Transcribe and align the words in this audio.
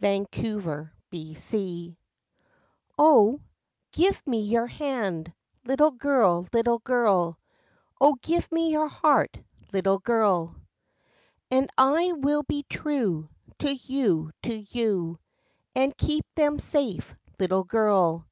THE 0.00 0.26
PROMISE 0.32 0.64
0, 1.44 1.96
give 3.92 4.20
me 4.26 4.40
your 4.40 4.66
hand 4.66 5.32
Little 5.64 5.92
girl, 5.92 6.48
little 6.52 6.80
girl, 6.80 7.38
0, 8.02 8.16
give 8.20 8.50
me 8.50 8.70
your 8.72 8.88
heart, 8.88 9.38
Little 9.72 10.00
Girl. 10.00 10.56
And 11.52 11.70
I 11.78 12.10
will 12.16 12.42
be 12.42 12.64
true 12.68 13.28
To 13.60 13.72
you, 13.74 14.32
to 14.42 14.54
you, 14.56 15.20
And 15.76 15.96
keep 15.96 16.26
them 16.34 16.58
safe 16.58 17.14
Little 17.38 17.62
girl. 17.62 18.26